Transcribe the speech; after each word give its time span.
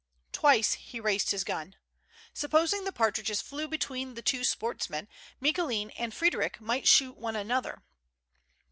Twice 0.31 0.73
he 0.73 0.99
raised 0.99 1.29
his 1.29 1.43
gun. 1.43 1.75
Supposing 2.33 2.85
the 2.85 2.91
partridges 2.91 3.39
flew 3.39 3.67
between 3.67 4.15
the 4.15 4.23
two 4.23 4.43
sportsmen, 4.43 5.07
MicouKn 5.39 5.93
and 5.95 6.11
Frederic 6.11 6.59
might 6.59 6.87
shoot 6.87 7.17
one 7.17 7.35
another. 7.35 7.83